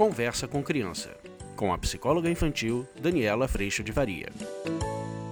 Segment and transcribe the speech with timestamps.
[0.00, 1.14] Conversa com Criança,
[1.54, 4.30] com a psicóloga infantil Daniela Freixo de Varia.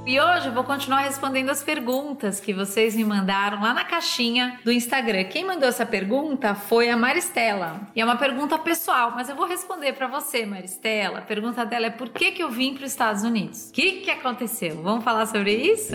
[0.06, 4.60] E hoje eu vou continuar respondendo as perguntas que vocês me mandaram lá na caixinha
[4.62, 5.24] do Instagram.
[5.24, 7.80] Quem mandou essa pergunta foi a Maristela.
[7.96, 11.20] E é uma pergunta pessoal, mas eu vou responder para você, Maristela.
[11.20, 13.70] A pergunta dela é por que, que eu vim para os Estados Unidos?
[13.70, 14.82] O que, que aconteceu?
[14.82, 15.94] Vamos falar sobre isso?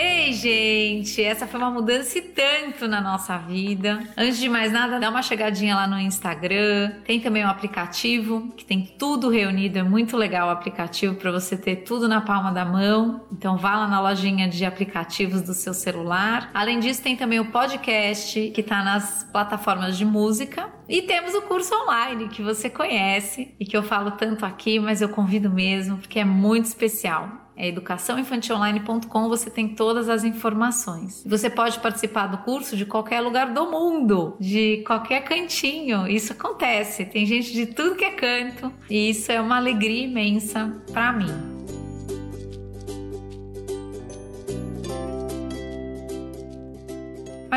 [0.00, 3.98] Ei, gente, essa foi uma mudança e tanto na nossa vida.
[4.16, 6.92] Antes de mais nada, dá uma chegadinha lá no Instagram.
[7.04, 9.76] Tem também um aplicativo que tem tudo reunido.
[9.76, 13.26] É muito legal o aplicativo para você ter tudo na palma da mão.
[13.32, 16.48] Então vá lá na lojinha de aplicativos do seu celular.
[16.54, 20.68] Além disso, tem também o podcast que está nas plataformas de música.
[20.88, 25.02] E temos o curso online que você conhece e que eu falo tanto aqui, mas
[25.02, 31.24] eu convido mesmo porque é muito especial é educaçãoinfantilonline.com, você tem todas as informações.
[31.26, 36.06] Você pode participar do curso de qualquer lugar do mundo, de qualquer cantinho.
[36.06, 37.04] Isso acontece.
[37.04, 41.57] Tem gente de tudo que é canto e isso é uma alegria imensa para mim.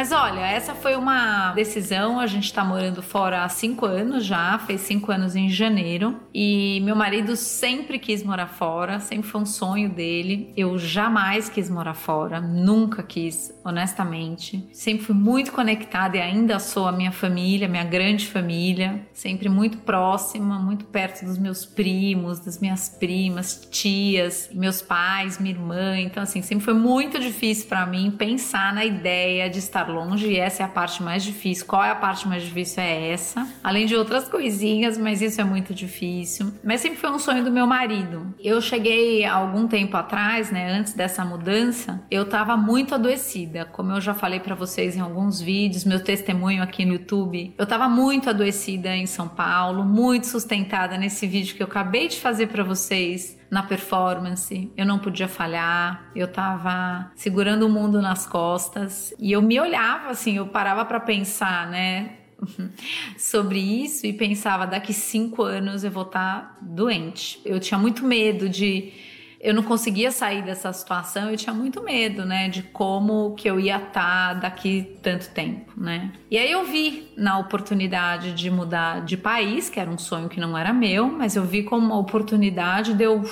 [0.02, 2.20] Mas olha, essa foi uma decisão.
[2.20, 6.20] A gente tá morando fora há cinco anos já, fez cinco anos em janeiro.
[6.34, 10.52] E meu marido sempre quis morar fora, sempre foi um sonho dele.
[10.58, 14.68] Eu jamais quis morar fora, nunca quis, honestamente.
[14.74, 19.06] Sempre fui muito conectada e ainda sou a minha família, minha grande família.
[19.14, 25.54] Sempre muito próxima, muito perto dos meus primos, das minhas primas, tias, meus pais, minha
[25.54, 25.96] irmã.
[26.00, 30.38] Então, assim, sempre foi muito difícil para mim pensar na ideia de estar longe e
[30.38, 31.66] essa é a parte mais difícil.
[31.66, 32.82] Qual é a parte mais difícil?
[32.82, 33.48] É essa.
[33.64, 36.54] Além de outras coisinhas, mas isso é muito difícil.
[36.64, 38.34] Mas sempre foi um sonho do meu marido.
[38.40, 43.66] Eu cheguei algum tempo atrás, né, antes dessa mudança, eu tava muito adoecida.
[43.66, 47.66] Como eu já falei para vocês em alguns vídeos, meu testemunho aqui no YouTube, eu
[47.66, 52.48] tava muito adoecida em São Paulo, muito sustentada nesse vídeo que eu acabei de fazer
[52.48, 59.14] para vocês na performance, eu não podia falhar, eu tava segurando o mundo nas costas
[59.20, 62.14] e eu me olhava assim, eu parava para pensar, né?
[63.20, 67.42] sobre isso e pensava daqui cinco anos eu vou estar tá doente.
[67.46, 68.94] Eu tinha muito medo de
[69.42, 73.60] eu não conseguia sair dessa situação, eu tinha muito medo, né, de como que eu
[73.60, 76.12] ia estar tá daqui tanto tempo, né?
[76.30, 80.40] E aí eu vi na oportunidade de mudar de país, que era um sonho que
[80.40, 83.24] não era meu, mas eu vi como uma oportunidade de eu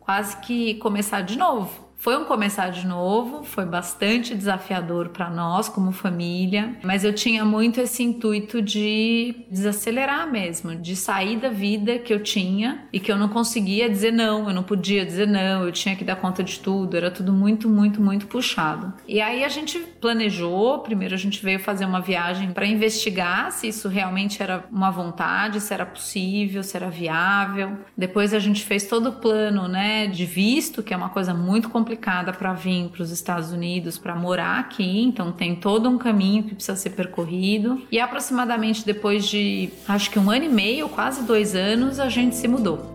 [0.00, 1.83] quase que começar de novo.
[2.04, 7.46] Foi um começar de novo, foi bastante desafiador para nós como família, mas eu tinha
[7.46, 13.10] muito esse intuito de desacelerar mesmo, de sair da vida que eu tinha e que
[13.10, 16.44] eu não conseguia dizer não, eu não podia dizer não, eu tinha que dar conta
[16.44, 18.92] de tudo, era tudo muito, muito, muito puxado.
[19.08, 23.68] E aí a gente planejou, primeiro a gente veio fazer uma viagem para investigar se
[23.68, 27.78] isso realmente era uma vontade, se era possível, se era viável.
[27.96, 31.70] Depois a gente fez todo o plano, né, de visto, que é uma coisa muito
[31.70, 35.96] complicada complicada para vir para os Estados Unidos para morar aqui, então tem todo um
[35.96, 37.82] caminho que precisa ser percorrido.
[37.90, 42.36] E aproximadamente depois de acho que um ano e meio, quase dois anos, a gente
[42.36, 42.93] se mudou.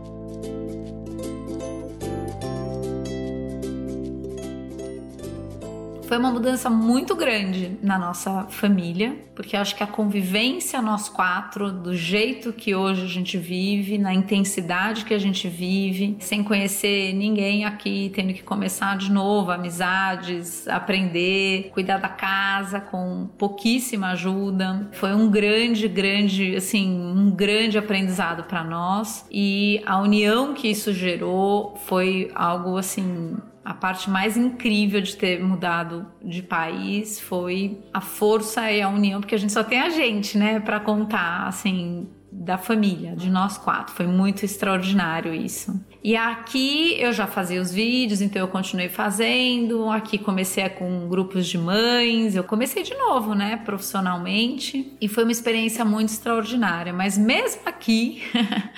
[6.09, 11.71] Foi uma mudança muito grande na nossa família, porque acho que a convivência nós quatro,
[11.71, 17.13] do jeito que hoje a gente vive, na intensidade que a gente vive, sem conhecer
[17.13, 24.89] ninguém aqui, tendo que começar de novo, amizades, aprender, cuidar da casa com pouquíssima ajuda.
[24.93, 30.91] Foi um grande, grande, assim, um grande aprendizado para nós e a união que isso
[30.91, 38.01] gerou foi algo assim a parte mais incrível de ter mudado de país foi a
[38.01, 42.07] força e a união, porque a gente só tem a gente, né, para contar, assim,
[42.31, 43.93] da família, de nós quatro.
[43.93, 45.79] Foi muito extraordinário isso.
[46.03, 49.89] E aqui eu já fazia os vídeos, então eu continuei fazendo.
[49.89, 52.35] Aqui comecei com grupos de mães.
[52.35, 54.95] Eu comecei de novo, né, profissionalmente.
[55.01, 56.93] E foi uma experiência muito extraordinária.
[56.93, 58.21] Mas mesmo aqui,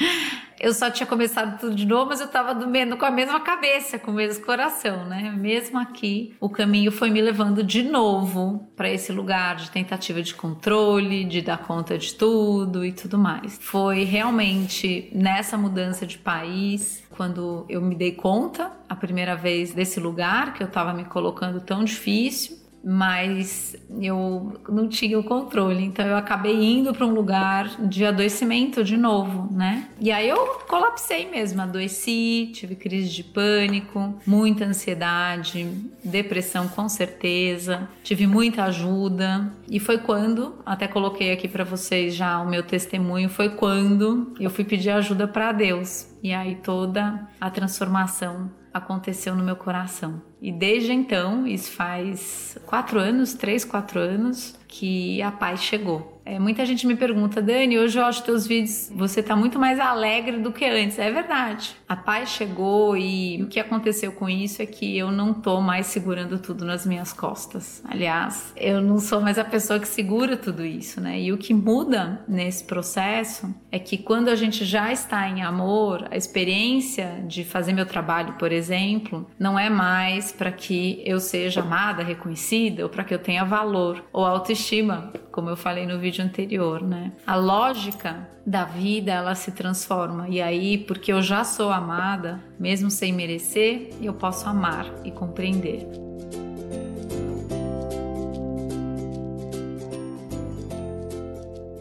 [0.61, 3.97] eu só tinha começado tudo de novo, mas eu estava dormindo com a mesma cabeça,
[3.97, 5.33] com o mesmo coração, né?
[5.35, 10.35] Mesmo aqui, o caminho foi me levando de novo para esse lugar de tentativa de
[10.35, 13.57] controle, de dar conta de tudo e tudo mais.
[13.59, 19.99] Foi realmente nessa mudança de país quando eu me dei conta a primeira vez desse
[19.99, 26.05] lugar que eu estava me colocando tão difícil mas eu não tinha o controle, então
[26.05, 29.87] eu acabei indo para um lugar de adoecimento de novo, né?
[29.99, 30.37] E aí eu
[30.67, 35.69] colapsei mesmo, adoeci, tive crise de pânico, muita ansiedade,
[36.03, 42.39] depressão com certeza, tive muita ajuda e foi quando, até coloquei aqui para vocês já
[42.39, 46.07] o meu testemunho, foi quando eu fui pedir ajuda para Deus.
[46.23, 50.21] E aí toda a transformação aconteceu no meu coração.
[50.41, 56.19] E desde então, isso faz quatro anos, três, quatro anos, que a paz chegou.
[56.31, 59.81] É, muita gente me pergunta, Dani, hoje eu acho teus vídeos, você tá muito mais
[59.81, 60.97] alegre do que antes.
[60.97, 61.75] É verdade.
[61.89, 65.87] A paz chegou e o que aconteceu com isso é que eu não tô mais
[65.87, 67.83] segurando tudo nas minhas costas.
[67.83, 71.19] Aliás, eu não sou mais a pessoa que segura tudo isso, né?
[71.19, 76.07] E o que muda nesse processo é que quando a gente já está em amor,
[76.09, 81.59] a experiência de fazer meu trabalho, por exemplo, não é mais para que eu seja
[81.59, 86.23] amada, reconhecida ou para que eu tenha valor ou autoestima, como eu falei no vídeo
[86.23, 87.11] anterior, né?
[87.25, 92.89] A lógica da vida ela se transforma e aí, porque eu já sou amada, mesmo
[92.89, 95.87] sem merecer, eu posso amar e compreender.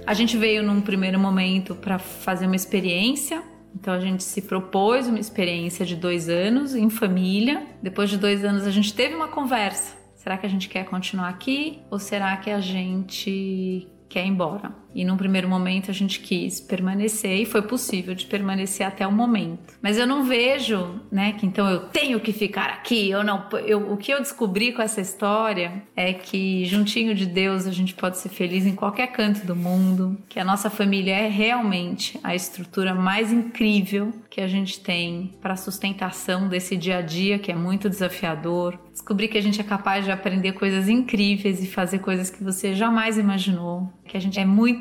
[0.07, 3.43] A gente veio num primeiro momento para fazer uma experiência
[3.75, 7.67] então a gente se propôs uma experiência de dois anos em família.
[7.83, 10.00] Depois de dois anos a gente teve uma conversa.
[10.21, 14.71] Será que a gente quer continuar aqui ou será que a gente quer ir embora.
[14.95, 19.13] E num primeiro momento a gente quis permanecer e foi possível de permanecer até o
[19.13, 19.75] momento.
[19.81, 23.93] Mas eu não vejo, né, que então eu tenho que ficar aqui, eu não, eu,
[23.93, 28.19] o que eu descobri com essa história é que juntinho de Deus a gente pode
[28.19, 32.95] ser feliz em qualquer canto do mundo, que a nossa família é realmente a estrutura
[32.95, 37.89] mais incrível que a gente tem para sustentação desse dia a dia que é muito
[37.89, 38.79] desafiador.
[38.93, 42.75] Descobri que a gente é capaz de aprender coisas incríveis e fazer coisas que você
[42.75, 44.80] jamais imaginou que a gente é muito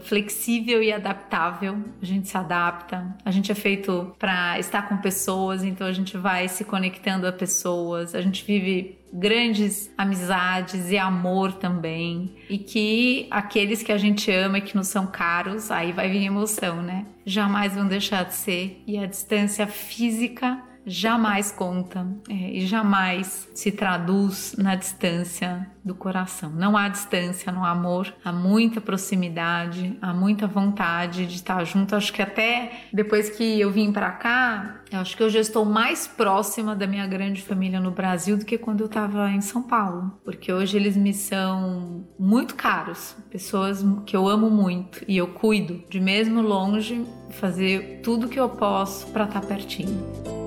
[0.00, 5.64] flexível e adaptável, a gente se adapta, a gente é feito para estar com pessoas,
[5.64, 11.52] então a gente vai se conectando a pessoas, a gente vive grandes amizades e amor
[11.52, 12.34] também.
[12.50, 16.24] E que aqueles que a gente ama e que nos são caros, aí vai vir
[16.24, 17.06] emoção, né?
[17.24, 18.82] Jamais vão deixar de ser.
[18.86, 26.50] E a distância física jamais conta é, e jamais se traduz na distância do coração.
[26.50, 31.94] Não há distância no amor, há muita proximidade, há muita vontade de estar junto.
[31.94, 35.64] Acho que até depois que eu vim para cá, eu acho que eu já estou
[35.64, 39.62] mais próxima da minha grande família no Brasil do que quando eu estava em São
[39.62, 45.28] Paulo, porque hoje eles me são muito caros, pessoas que eu amo muito e eu
[45.28, 50.43] cuido de mesmo longe fazer tudo que eu posso para estar pertinho.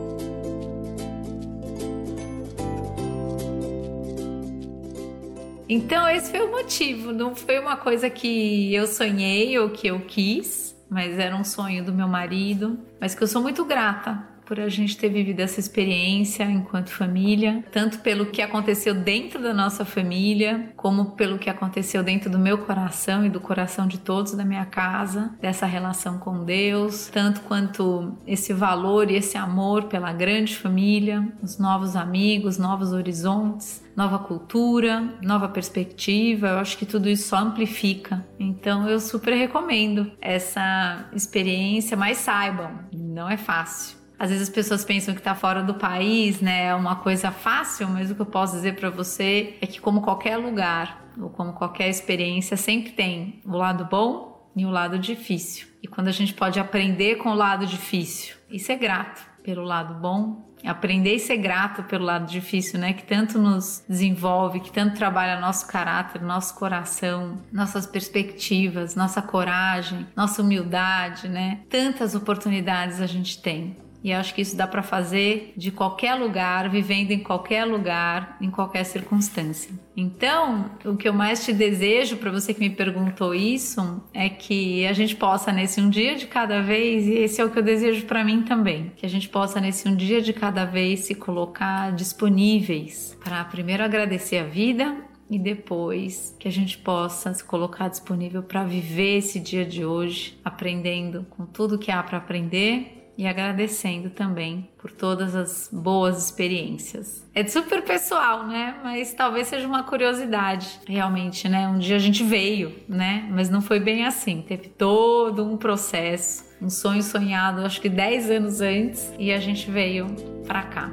[5.70, 7.12] Então, esse foi o motivo.
[7.12, 11.84] Não foi uma coisa que eu sonhei ou que eu quis, mas era um sonho
[11.84, 12.80] do meu marido.
[13.00, 17.64] Mas que eu sou muito grata por a gente ter vivido essa experiência enquanto família,
[17.72, 22.58] tanto pelo que aconteceu dentro da nossa família, como pelo que aconteceu dentro do meu
[22.60, 28.16] coração e do coração de todos da minha casa, dessa relação com Deus, tanto quanto
[28.26, 35.02] esse valor e esse amor pela grande família, os novos amigos, novos horizontes, nova cultura,
[35.24, 36.50] nova perspectiva.
[36.50, 38.26] Eu acho que tudo isso só amplifica.
[38.40, 43.97] Então eu super recomendo essa experiência, mas saibam, não é fácil.
[44.20, 47.88] Às vezes as pessoas pensam que está fora do país, né, é uma coisa fácil,
[47.88, 51.54] mas o que eu posso dizer para você é que como qualquer lugar ou como
[51.54, 55.68] qualquer experiência sempre tem o lado bom e o lado difícil.
[55.82, 59.94] E quando a gente pode aprender com o lado difícil e ser grato pelo lado
[59.94, 62.94] bom, aprender e ser grato pelo lado difícil, né?
[62.94, 70.08] Que tanto nos desenvolve, que tanto trabalha nosso caráter, nosso coração, nossas perspectivas, nossa coragem,
[70.16, 71.62] nossa humildade, né?
[71.70, 73.78] Tantas oportunidades a gente tem.
[74.04, 78.50] E acho que isso dá para fazer de qualquer lugar, vivendo em qualquer lugar, em
[78.50, 79.72] qualquer circunstância.
[79.96, 84.86] Então, o que eu mais te desejo para você que me perguntou isso é que
[84.86, 87.64] a gente possa nesse um dia de cada vez, e esse é o que eu
[87.64, 91.16] desejo para mim também, que a gente possa nesse um dia de cada vez se
[91.16, 94.96] colocar disponíveis para primeiro agradecer a vida
[95.30, 100.40] e depois que a gente possa se colocar disponível para viver esse dia de hoje,
[100.44, 107.26] aprendendo com tudo que há para aprender e agradecendo também por todas as boas experiências.
[107.34, 108.76] É super pessoal, né?
[108.84, 111.68] Mas talvez seja uma curiosidade, realmente, né?
[111.68, 113.28] Um dia a gente veio, né?
[113.32, 114.44] Mas não foi bem assim.
[114.48, 119.70] Teve todo um processo, um sonho sonhado, acho que 10 anos antes, e a gente
[119.70, 120.08] veio
[120.46, 120.92] para cá.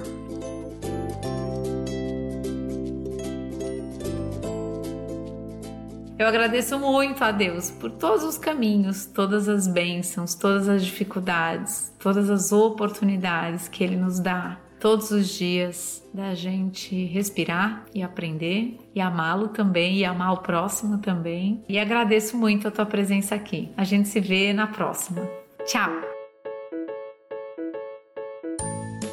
[6.17, 11.93] Eu agradeço muito a Deus por todos os caminhos, todas as bênçãos, todas as dificuldades,
[11.99, 18.79] todas as oportunidades que Ele nos dá todos os dias da gente respirar e aprender
[18.95, 21.65] e amá-lo também e amar o próximo também.
[21.69, 23.71] E agradeço muito a tua presença aqui.
[23.77, 25.27] A gente se vê na próxima.
[25.65, 25.91] Tchau.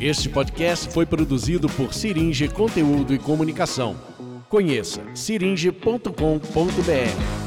[0.00, 3.96] Este podcast foi produzido por Siringe Conteúdo e Comunicação.
[4.48, 7.45] Conheça siringe.com.br.